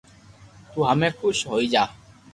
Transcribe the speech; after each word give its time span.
تو 0.69 0.79
ھمي 0.89 1.09
خوݾ 1.17 1.37
ھوئي 1.49 1.65
جا 1.73 1.83